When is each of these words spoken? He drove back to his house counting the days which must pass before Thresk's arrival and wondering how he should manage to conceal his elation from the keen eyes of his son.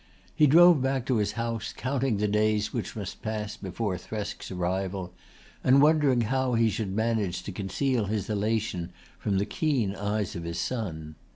He 0.33 0.47
drove 0.47 0.81
back 0.81 1.05
to 1.05 1.17
his 1.17 1.33
house 1.33 1.75
counting 1.77 2.17
the 2.17 2.27
days 2.27 2.73
which 2.73 2.95
must 2.95 3.21
pass 3.21 3.55
before 3.55 3.99
Thresk's 3.99 4.49
arrival 4.49 5.13
and 5.63 5.79
wondering 5.79 6.21
how 6.21 6.55
he 6.55 6.71
should 6.71 6.91
manage 6.91 7.43
to 7.43 7.51
conceal 7.51 8.05
his 8.05 8.27
elation 8.27 8.91
from 9.19 9.37
the 9.37 9.45
keen 9.45 9.93
eyes 9.93 10.35
of 10.35 10.43
his 10.43 10.57
son. 10.57 11.17